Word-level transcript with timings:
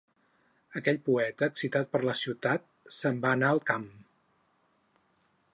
Aquell 0.79 0.97
poeta, 1.09 1.49
excitat 1.53 1.93
per 1.93 2.01
la 2.09 2.17
ciutat, 2.21 2.67
se'n 3.01 3.23
va 3.27 3.37
anar 3.41 3.55
al 3.57 3.65
camp. 3.71 3.89